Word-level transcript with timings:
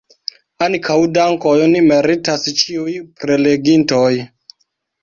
Ankaŭ 0.67 0.95
dankojn 1.17 1.75
meritas 1.91 2.49
ĉiuj 2.63 2.99
prelegintoj. 3.21 4.07